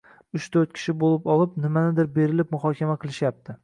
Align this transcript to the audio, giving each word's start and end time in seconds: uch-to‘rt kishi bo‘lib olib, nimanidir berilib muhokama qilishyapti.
uch-to‘rt 0.37 0.73
kishi 0.79 0.95
bo‘lib 1.03 1.29
olib, 1.35 1.55
nimanidir 1.67 2.13
berilib 2.19 2.53
muhokama 2.59 3.03
qilishyapti. 3.07 3.59